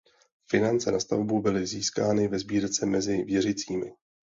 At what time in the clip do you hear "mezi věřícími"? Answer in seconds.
2.85-3.91